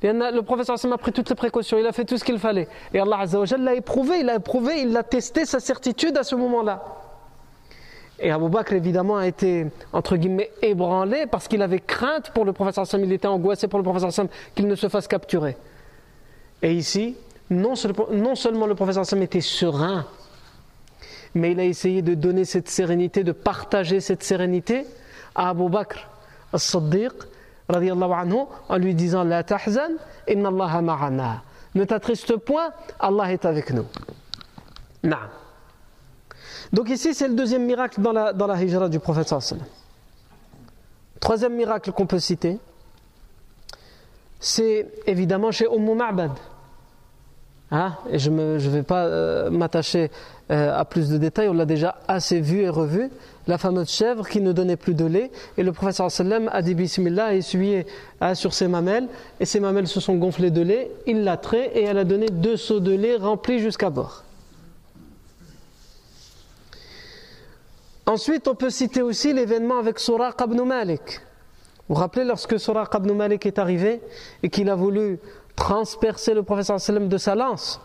[0.04, 2.67] Le professeur Hassan a pris toutes les précautions, il a fait tout ce qu'il fallait.
[2.93, 6.36] Et Allah Azzawajal l'a éprouvé, il l'a éprouvé, il a testé sa certitude à ce
[6.36, 7.01] moment-là.
[8.24, 12.54] Et Abu Bakr, évidemment, a été, entre guillemets, ébranlé parce qu'il avait crainte pour le
[12.54, 15.58] professeur Hassan, il était angoissé pour le professeur Hassan qu'il ne se fasse capturer.
[16.62, 17.16] Et ici,
[17.50, 20.06] non, seulement le professeur Hassan était serein,
[21.34, 24.86] mais il a essayé de donner cette sérénité, de partager cette sérénité
[25.34, 26.08] à Abu Bakr
[26.54, 27.14] as-Siddiq
[27.70, 28.36] anhu,
[28.70, 29.94] en lui disant La tahzan,
[30.28, 31.44] inna Allah ma'ana.
[31.74, 33.86] Ne t'attriste point, Allah est avec nous.
[36.74, 39.68] Donc ici, c'est le deuxième miracle dans la, dans la hijra du prophète sallallahu
[41.20, 42.58] Troisième miracle qu'on peut citer,
[44.40, 46.32] c'est évidemment chez Umm Ma'bad.
[47.70, 47.94] Hein?
[48.10, 50.12] Et je ne je vais pas euh, m'attacher
[50.50, 53.10] euh, à plus de détails, on l'a déjà assez vu et revu.
[53.48, 56.76] La fameuse chèvre qui ne donnait plus de lait, et le professeur sallam a dit
[56.80, 57.86] essuyé
[58.20, 59.08] hein, sur ses mamelles,
[59.40, 62.28] et ses mamelles se sont gonflées de lait, il l'a trait, et elle a donné
[62.30, 64.24] deux seaux de lait remplis jusqu'à bord.
[68.06, 71.22] Ensuite, on peut citer aussi l'événement avec Suraq ibn Malik.
[71.88, 74.02] Vous vous rappelez lorsque Suraq ibn Malik est arrivé
[74.44, 75.20] et qu'il a voulu
[75.56, 77.80] transpercer le professeur sallam de sa lance?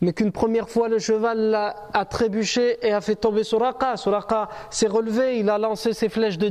[0.00, 3.96] Mais qu'une première fois le cheval a, trébuché et a fait tomber Suraka.
[3.96, 6.48] Suraka s'est relevé, il a lancé ses flèches de,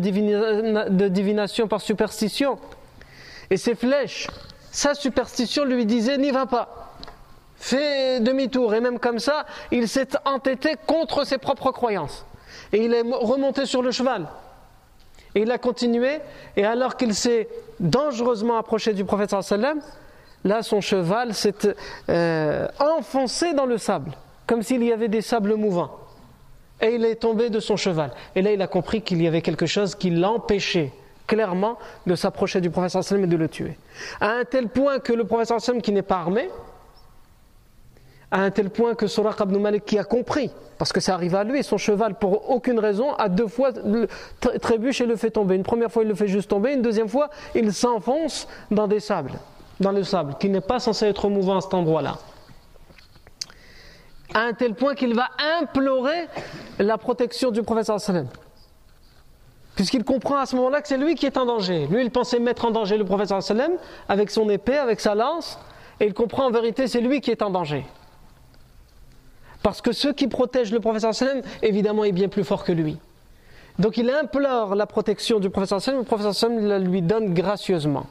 [1.08, 2.58] divination par superstition.
[3.50, 4.28] Et ces flèches,
[4.72, 6.87] sa superstition lui disait n'y va pas.
[7.58, 8.74] Fais demi-tour.
[8.74, 12.26] Et même comme ça, il s'est entêté contre ses propres croyances.
[12.72, 14.28] Et il est remonté sur le cheval.
[15.36, 16.20] Et il a continué.
[16.56, 17.48] Et alors qu'il s'est
[17.80, 19.80] dangereusement approché du prophète sallam,
[20.44, 21.76] là son cheval s'est
[22.10, 24.12] euh, enfoncé dans le sable,
[24.46, 25.92] comme s'il y avait des sables mouvants.
[26.82, 28.12] Et il est tombé de son cheval.
[28.36, 30.92] Et là il a compris qu'il y avait quelque chose qui l'empêchait
[31.26, 33.78] clairement de s'approcher du professeur sallam et de le tuer.
[34.22, 36.50] À un tel point que le professeur sallam qui n'est pas armé,
[38.32, 41.44] à un tel point que Suraq ibn qui a compris, parce que ça arrive à
[41.44, 43.72] lui, son cheval pour aucune raison a deux fois
[44.62, 45.56] trébuche et le fait tomber.
[45.56, 49.00] Une première fois il le fait juste tomber, une deuxième fois il s'enfonce dans des
[49.00, 49.34] sables
[49.80, 52.18] dans le sable, qui n'est pas censé être mouvant à cet endroit-là.
[54.34, 56.28] À un tel point qu'il va implorer
[56.80, 58.28] la protection du professeur sallam.
[59.76, 61.86] Puisqu'il comprend à ce moment-là que c'est lui qui est en danger.
[61.88, 63.74] Lui, il pensait mettre en danger le professeur sallam
[64.10, 65.60] avec son épée, avec sa lance,
[66.00, 67.86] et il comprend en vérité c'est lui qui est en danger.
[69.68, 72.98] Parce que ceux qui protègent le professeur sallam, évidemment, est bien plus fort que lui.
[73.78, 78.08] Donc il implore la protection du professeur sallam, le professeur sallam la lui donne gracieusement.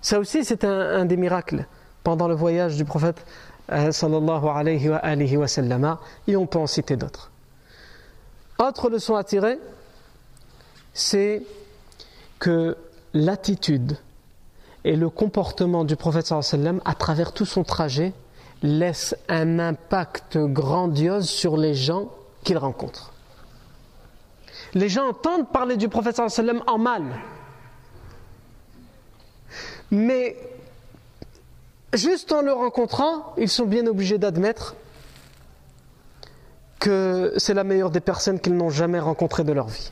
[0.00, 1.66] Ça aussi, c'est un, des miracles
[2.02, 3.26] pendant le voyage du prophète
[3.70, 7.30] euh, sallallahu alayhi wa, alayhi wa sallam, et on peut en citer d'autres.
[8.58, 9.58] Autre leçon à tirer,
[10.94, 11.42] c'est
[12.38, 12.74] que
[13.12, 13.98] l'attitude
[14.86, 18.12] et le comportement du prophète sallam à travers tout son trajet
[18.62, 22.08] laisse un impact grandiose sur les gens
[22.44, 23.12] qu'il rencontre.
[24.74, 27.02] Les gens entendent parler du prophète sallam en mal.
[29.90, 30.36] Mais
[31.92, 34.76] juste en le rencontrant, ils sont bien obligés d'admettre
[36.78, 39.90] que c'est la meilleure des personnes qu'ils n'ont jamais rencontrées de leur vie.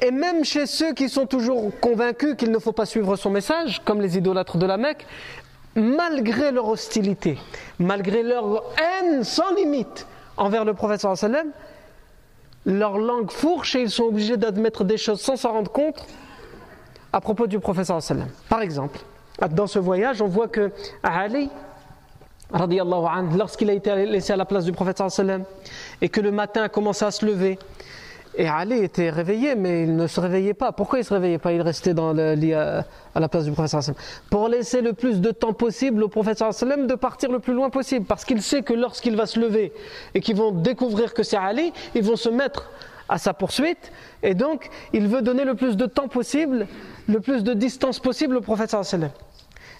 [0.00, 3.82] Et même chez ceux qui sont toujours convaincus qu'il ne faut pas suivre son message,
[3.84, 5.06] comme les idolâtres de la Mecque,
[5.74, 7.38] malgré leur hostilité,
[7.78, 11.48] malgré leur haine sans limite envers le prophète sallam,
[12.64, 16.06] leur langue fourche et ils sont obligés d'admettre des choses sans s'en rendre compte
[17.12, 18.28] à propos du prophète sallam.
[18.48, 19.00] Par exemple,
[19.50, 20.70] dans ce voyage, on voit que
[21.02, 21.50] Ali,
[23.36, 25.44] lorsqu'il a été laissé à la place du prophète sallam,
[26.00, 27.58] et que le matin a commencé à se lever,
[28.34, 30.72] et Ali était réveillé, mais il ne se réveillait pas.
[30.72, 31.52] Pourquoi il ne se réveillait pas?
[31.52, 33.94] Il restait dans le lit à, la place du sallam
[34.30, 36.10] Pour laisser le plus de temps possible au
[36.52, 38.06] sallam de partir le plus loin possible.
[38.06, 39.72] Parce qu'il sait que lorsqu'il va se lever
[40.14, 42.70] et qu'ils vont découvrir que c'est Ali, ils vont se mettre
[43.08, 43.92] à sa poursuite.
[44.22, 46.66] Et donc, il veut donner le plus de temps possible,
[47.08, 49.10] le plus de distance possible au prophète sallam.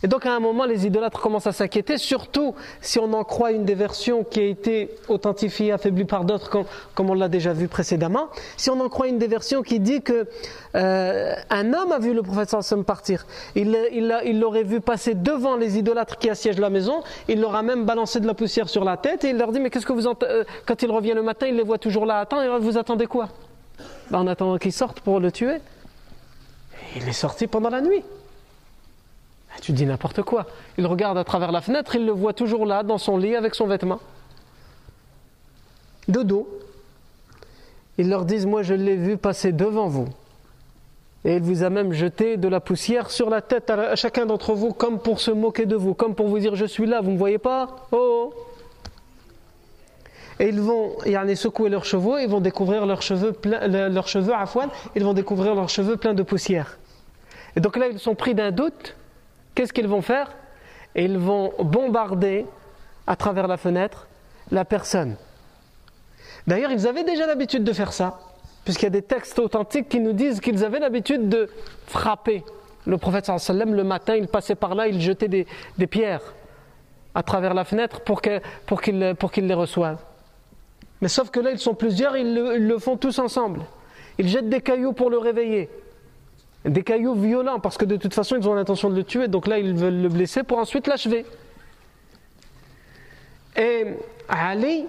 [0.02, 3.52] Et donc à un moment, les idolâtres commencent à s'inquiéter, surtout si on en croit
[3.52, 7.68] une des versions qui a été authentifiée, affaiblie par d'autres, comme, on l'a déjà vu
[7.68, 8.28] précédemment.
[8.56, 10.26] Si on en croit une des versions qui dit que
[10.74, 15.78] euh, un homme a vu le prophète sallam partir, il l'aurait vu passer devant les
[15.78, 18.96] idolâtres qui assiègent la maison, il leur a même balancé de la poussière sur la
[18.96, 21.46] tête et il leur dit mais qu'est-ce que vous euh, quand il revient le matin,
[21.46, 23.28] il les voit toujours là attends, et vous attendez quoi?
[24.10, 25.58] Ben, En attendant qu'ils sortent pour le tuer.
[26.96, 28.02] Il est sorti pendant la nuit.
[29.54, 30.46] Ah, tu dis n'importe quoi.
[30.78, 33.54] Il regarde à travers la fenêtre, il le voit toujours là, dans son lit, avec
[33.54, 34.00] son vêtement.
[36.08, 36.48] De dos.
[37.98, 40.08] Ils leur disent Moi, je l'ai vu passer devant vous.
[41.24, 44.54] Et il vous a même jeté de la poussière sur la tête à chacun d'entre
[44.54, 47.08] vous, comme pour se moquer de vous, comme pour vous dire Je suis là, vous
[47.08, 47.76] ne me voyez pas?
[47.92, 48.34] Oh, oh.
[50.40, 54.34] Et ils vont y aller secouer leurs cheveux, ils vont découvrir leurs cheveux, leurs cheveux
[54.34, 56.78] à foine, ils vont découvrir leurs cheveux pleins de poussière.
[57.54, 58.96] Et donc là, ils sont pris d'un doute
[59.54, 60.32] qu'est-ce qu'ils vont faire?
[60.94, 62.46] Ils vont bombarder
[63.06, 64.06] à travers la fenêtre
[64.50, 65.16] la personne.
[66.46, 68.18] D'ailleurs, ils avaient déjà l'habitude de faire ça,
[68.64, 71.48] puisqu'il y a des textes authentiques qui nous disent qu'ils avaient l'habitude de
[71.86, 72.44] frapper.
[72.86, 75.46] Le prophète sallam, le matin, il passait par là, il jetait des,
[75.86, 76.34] pierres
[77.14, 79.98] à travers la fenêtre pour qu'il les reçoive.
[81.00, 83.62] Mais sauf que là, ils sont plusieurs, ils le font tous ensemble.
[84.18, 85.70] Ils jettent des cailloux pour le réveiller.
[86.64, 89.48] Des cailloux violents, parce que de toute façon, ils ont l'intention de le tuer, donc
[89.48, 91.26] là, ils veulent le blesser pour ensuite l'achever.
[93.56, 93.86] Et
[94.28, 94.86] Ali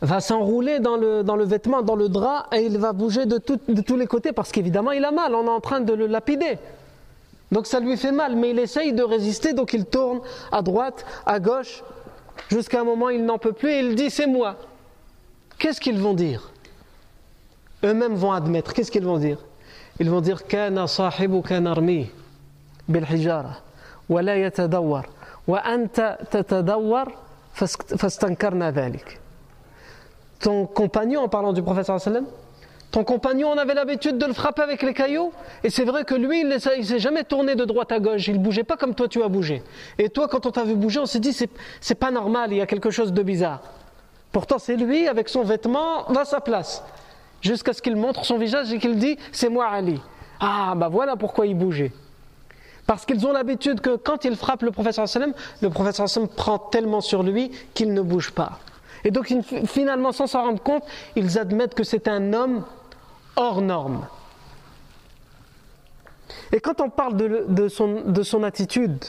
[0.00, 3.96] va s'enrouler dans le, vêtement, dans le drap, et il va bouger de, de tous
[3.96, 6.58] les côtés, parce qu'évidemment, il a mal, on est en train de le lapider.
[7.52, 11.04] Donc ça lui fait mal, mais il essaye de résister, donc il tourne à droite,
[11.26, 11.84] à gauche,
[12.48, 14.56] jusqu'à un moment, il n'en peut plus, et il dit, c'est moi.
[15.58, 16.50] Qu'est-ce qu'ils vont dire?
[17.84, 19.38] Eux-mêmes vont admettre, qu'est-ce qu'ils vont dire?
[20.00, 20.40] Ils vont dire
[30.40, 32.26] Ton compagnon en parlant du prophète sallam
[32.90, 35.32] ton compagnon, on avait l'habitude de le frapper avec les cailloux,
[35.62, 38.38] et c'est vrai que lui, il ne s'est jamais tourné de droite à gauche, il
[38.38, 39.62] ne bougeait pas comme toi tu as bougé.
[39.96, 42.60] Et toi, quand on t'a vu bouger, on s'est dit, c'est pas normal, il y
[42.60, 43.60] a quelque chose de bizarre.
[44.32, 46.82] Pourtant, c'est lui, avec son vêtement, dans sa place
[47.40, 50.00] jusqu'à ce qu'il montre son visage et qu'il dit C'est moi Ali.
[50.40, 51.92] Ah, bah voilà pourquoi il bougeait.
[52.86, 56.58] Parce qu'ils ont l'habitude que quand il frappe le professeur sallam, le professeur sallam prend
[56.58, 58.58] tellement sur lui qu'il ne bouge pas.
[59.04, 59.32] Et donc
[59.66, 60.82] finalement, sans s'en rendre compte,
[61.16, 62.64] ils admettent que c'est un homme
[63.36, 64.06] hors norme.
[66.52, 69.04] Et quand on parle de, son, de son, attitude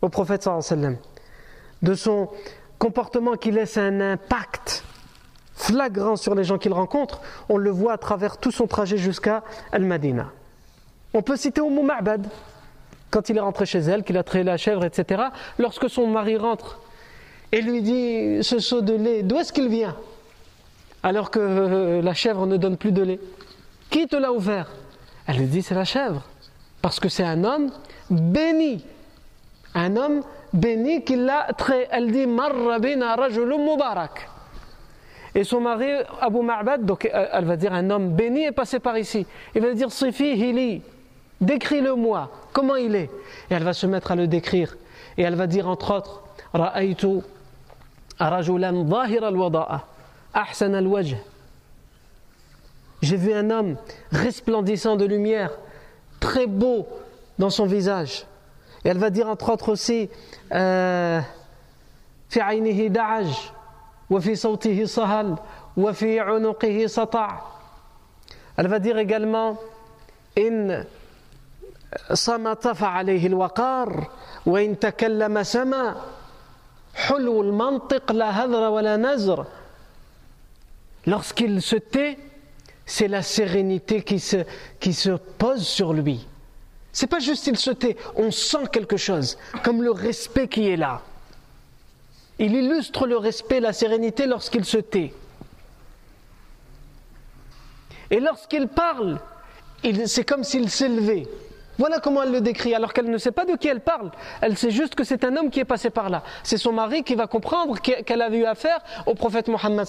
[0.00, 0.96] au prophète sallam,
[1.82, 2.28] de son
[2.78, 4.84] comportement qui laisse un impact
[5.54, 9.42] flagrant sur les gens qu'il rencontre, on le voit à travers tout son trajet jusqu'à
[9.72, 10.30] Al-Madina.
[11.14, 12.26] On peut citer Umm Ma'bad,
[13.10, 15.24] quand il est rentré chez elle, qu'il a traité la chèvre, etc.
[15.58, 16.80] Lorsque son mari rentre
[17.52, 19.94] et lui dit ce seau de lait, d'où est-ce qu'il vient?
[21.02, 23.20] Alors que euh, la chèvre ne donne plus de lait.
[23.90, 24.70] Qui te l'a ouvert
[25.26, 26.22] Elle lui dit c'est la chèvre.
[26.80, 27.70] Parce que c'est un homme
[28.10, 28.84] béni.
[29.74, 30.22] Un homme
[30.54, 31.88] béni qui l'a trait.
[31.90, 34.28] Elle dit Marra bina rajulun mubarak.
[35.34, 35.88] Et son mari,
[36.20, 39.26] Abu Ma'bad, donc euh, elle va dire un homme béni est passé par ici.
[39.54, 40.82] Il va dire Sifi Hili,
[41.40, 43.10] décris-le-moi, comment il est
[43.50, 44.76] Et elle va se mettre à le décrire.
[45.16, 46.22] Et elle va dire entre autres
[53.02, 53.76] J'ai vu un homme
[54.12, 55.50] resplendissant de lumière,
[56.20, 56.86] très beau
[57.38, 58.26] dans son visage.
[58.84, 60.10] Et elle va dire entre autres aussi
[60.52, 61.20] euh,
[68.57, 69.57] elle va dire également
[70.37, 70.85] إن
[72.13, 74.11] صمت فعليه الوقار
[74.45, 75.95] وإن تكلم سما
[76.95, 79.45] حلو المنطق لا هذر ولا نزر
[81.07, 82.17] Lorsqu'il se tait,
[82.85, 84.43] c'est la sérénité qui se,
[84.77, 86.27] qui se pose sur lui.
[86.91, 90.75] C'est pas juste il se tait, on sent quelque chose, comme le respect qui est
[90.75, 91.01] là.
[92.42, 95.14] Il illustre le respect, la sérénité lorsqu'il se tait.
[98.10, 99.20] Et lorsqu'il parle,
[100.06, 101.28] c'est comme s'il s'élevait.
[101.78, 104.10] Voilà comment elle le décrit, alors qu'elle ne sait pas de qui elle parle.
[104.40, 106.24] Elle sait juste que c'est un homme qui est passé par là.
[106.42, 109.86] C'est son mari qui va comprendre qu'elle a eu affaire au prophète Mohammed.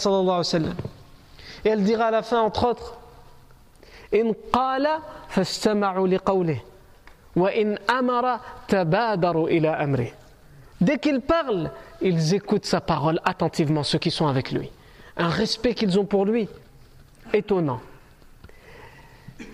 [1.65, 2.99] Et elle dira à la fin, entre autres,
[4.13, 5.01] In qala
[7.35, 8.41] wa in amara
[9.49, 10.13] ila amri.
[10.83, 11.71] Dès qu'il parle,
[12.01, 14.69] ils écoutent sa parole attentivement, ceux qui sont avec lui.
[15.15, 16.49] Un respect qu'ils ont pour lui,
[17.31, 17.79] étonnant.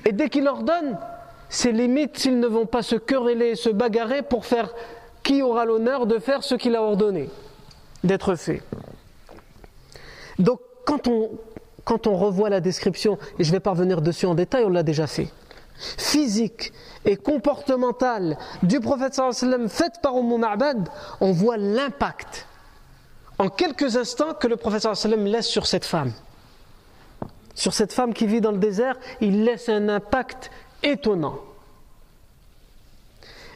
[0.06, 0.98] Et dès qu'il ordonne,
[1.48, 4.74] c'est limite s'ils ne vont pas se quereller, se bagarrer pour faire
[5.22, 7.30] qui aura l'honneur de faire ce qu'il a ordonné
[8.04, 8.64] d'être fait.
[10.40, 11.30] Donc quand on,
[11.84, 14.84] quand on revoit la description, et je vais pas revenir dessus en détail, on l'a
[14.84, 15.28] déjà fait,
[15.98, 16.74] physique
[17.06, 20.90] et comportementale du prophète sallam faite par Umm Ma'bad,
[21.22, 22.48] on voit l'impact
[23.38, 26.12] en quelques instants que le prophète sallam laisse sur cette femme
[27.60, 30.50] sur cette femme qui vit dans le désert, il laisse un impact
[30.82, 31.40] étonnant.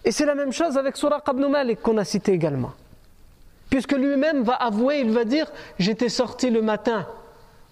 [0.04, 2.74] Et c'est la même chose avec Suraq ibn Malik qu'on a cité également.
[3.70, 5.50] Puisque lui-même va avouer, il va dire
[5.80, 7.08] J'étais sorti le matin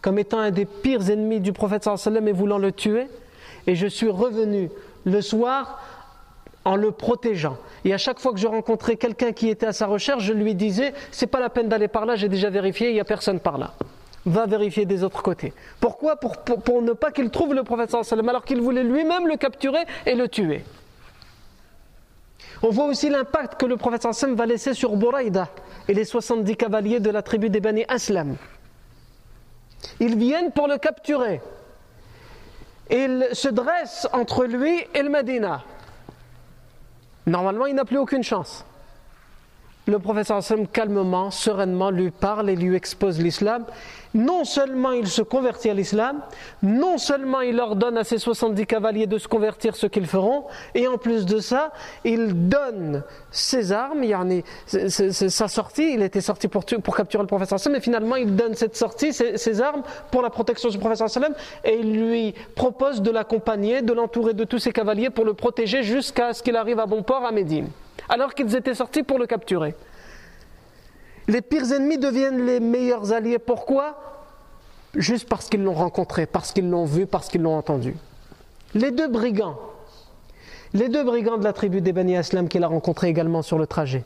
[0.02, 3.08] comme étant un des pires ennemis du prophète sallam et voulant le tuer,
[3.68, 4.70] et je suis revenu
[5.06, 5.82] le soir
[6.64, 7.58] en le protégeant.
[7.86, 10.56] Et à chaque fois que je rencontrais quelqu'un qui était à sa recherche, je lui
[10.56, 13.40] disais C'est pas la peine d'aller par là, j'ai déjà vérifié, il n'y a personne
[13.40, 13.74] par là
[14.26, 15.54] va vérifier des autres côtés.
[15.80, 16.16] Pourquoi?
[16.16, 17.96] Pour, ne pas qu'il trouve le prophète
[18.28, 20.64] alors qu'il voulait lui-même le capturer et le tuer.
[22.64, 24.06] On voit aussi l'impact que le prophète
[24.36, 25.50] va laisser sur Bouraïda
[25.88, 28.36] et les 70 cavaliers de la tribu des Bani Aslam.
[30.00, 31.42] Ils viennent pour le capturer.
[32.92, 35.64] Ils se dressent entre lui et le Medina.
[37.26, 38.66] Normalement, il n'a plus aucune chance
[39.88, 43.66] le professeur sallam calmement, sereinement lui parle et lui expose l'islam.
[44.14, 46.22] Non seulement il se convertit à l'islam,
[46.62, 50.88] non seulement il ordonne à ses 70 cavaliers de se convertir ce qu'ils feront, et
[50.88, 51.72] en plus de ça,
[52.04, 54.04] il donne ses armes,
[54.68, 58.54] c'est sa sortie, il était sorti pour, capturer le professeur sallam, et finalement il donne
[58.54, 63.12] cette sortie, ses, armes, pour la protection du professeur sallam, et il lui propose de
[63.12, 66.86] l'accompagner, de l'entourer de tous ses cavaliers pour le protéger jusqu'à ce qu'il arrive à
[66.86, 67.70] bon port à Médine
[68.12, 69.74] alors qu'ils étaient sortis pour le capturer.
[71.28, 73.40] Les pires ennemis deviennent les meilleurs alliés.
[73.40, 73.96] Pourquoi?
[74.94, 77.96] Juste parce qu'ils l'ont rencontré, parce qu'ils l'ont vu, parce qu'ils l'ont entendu.
[78.74, 79.58] Les deux brigands,
[80.74, 83.66] les deux brigands de la tribu des Bani Aslam qu'il a rencontrés également sur le
[83.66, 84.04] trajet,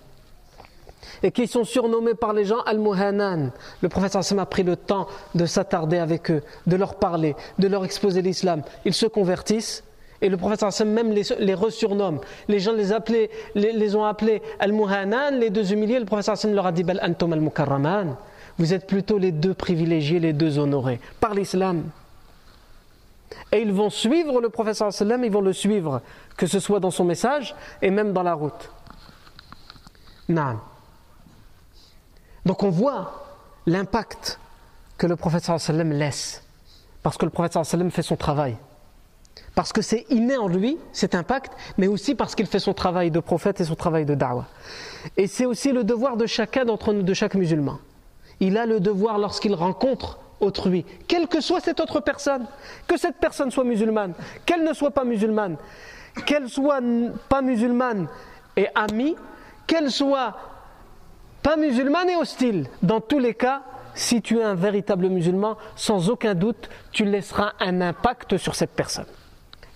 [1.24, 3.52] et qui sont surnommés par les gens Al-Muhanan.
[3.82, 7.68] Le prophète Hassan a pris le temps de s'attarder avec eux, de leur parler, de
[7.68, 8.62] leur exposer l'islam.
[8.86, 9.84] Ils se convertissent
[10.22, 12.20] et le prophète même les, les resurnomme.
[12.48, 16.00] Les gens les, appelaient, les, ont appelés Al-Muhanan, les deux humiliés.
[16.00, 18.16] Le prophète leur a dit Bal Al-Mukarraman.
[18.58, 21.84] Vous êtes plutôt les deux privilégiés, les deux honorés, par l'islam.
[23.52, 26.02] Et ils vont suivre le prophète ils vont le suivre,
[26.38, 28.72] que ce soit dans son message et même dans la route.
[32.46, 33.26] Donc on voit
[33.66, 34.40] l'impact
[34.98, 36.44] que le prophète laisse,
[37.04, 37.58] parce que le prophète
[37.92, 38.56] fait son travail
[39.56, 43.10] parce que c'est inné en lui, cet impact, mais aussi parce qu'il fait son travail
[43.10, 44.46] de prophète et son travail de da'wah.
[45.16, 47.80] Et c'est aussi le devoir de chacun d'entre nous, de chaque musulman.
[48.42, 52.46] Il a le devoir lorsqu'il rencontre autrui, quelle que soit cette autre personne,
[52.86, 54.14] que cette personne soit musulmane,
[54.46, 55.56] qu'elle ne soit pas musulmane,
[56.26, 56.82] qu'elle soit
[57.30, 58.08] pas musulmane
[58.58, 59.16] et amie,
[59.68, 60.36] qu'elle soit
[61.42, 62.68] pas musulmane et hostile.
[62.84, 63.62] Dans tous les cas,
[63.94, 68.72] si tu es un véritable musulman, sans aucun doute, tu laisseras un impact sur cette
[68.72, 69.06] personne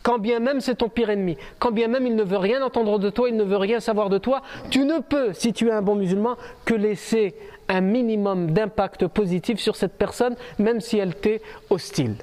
[0.03, 2.99] quand bien même c'est ton pire ennemi, quand bien même il ne veut rien entendre
[2.99, 5.71] de toi, il ne veut rien savoir de toi, tu ne peux, si tu es
[5.71, 7.35] un bon musulman, que laisser
[7.67, 12.15] un minimum d'impact positif sur cette personne, même si elle t'est hostile.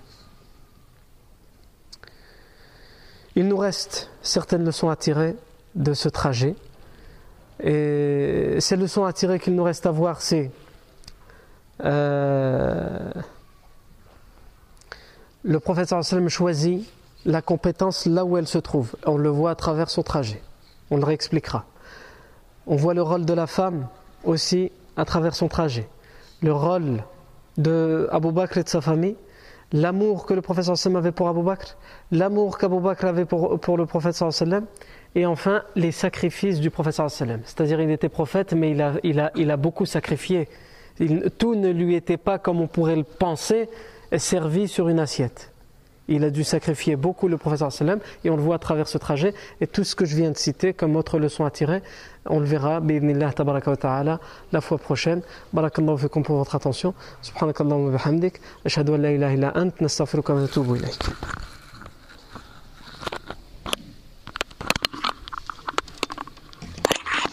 [3.36, 5.36] Il nous reste certaines leçons à tirer
[5.74, 6.56] de ce trajet.
[7.62, 10.50] Et ces leçons à tirer qu'il nous reste à voir, c'est
[11.84, 13.10] euh,
[15.42, 16.88] le prophète sallam choisit
[17.26, 18.94] la compétence là où elle se trouve.
[19.04, 20.40] On le voit à travers son trajet.
[20.90, 21.66] On le réexpliquera.
[22.66, 23.88] On voit le rôle de la femme
[24.24, 25.88] aussi à travers son trajet.
[26.40, 27.02] Le rôle
[27.58, 29.16] de Abu Bakr et de sa famille,
[29.72, 31.76] l'amour que le prophète sallam avait pour Abu Bakr,
[32.12, 34.66] l'amour qu'Abu Bakr avait pour, pour le prophète sallam,
[35.16, 39.32] et enfin, les sacrifices du prophète C'est-à-dire, il était prophète, mais il a, il a,
[39.34, 40.46] il a beaucoup sacrifié.
[41.38, 43.68] tout ne lui était pas, comme on pourrait le penser,
[44.16, 45.52] servi sur une assiette.
[46.08, 47.62] Il a dû sacrifier beaucoup le prophète
[48.24, 49.34] et on le voit à travers ce trajet.
[49.60, 51.82] Et tout ce que je viens de citer comme autre leçon à tirer,
[52.26, 52.80] on le verra,
[53.80, 54.20] ta'ala,
[54.52, 55.22] la fois prochaine.
[55.52, 56.94] Barakallahu fikum pour votre attention.
[57.22, 58.40] Subhanakallahu wa bihamdik.
[58.64, 61.55] Ashhadu an la ilaha illa ant, nastaghfiruka wa natubu ilayk.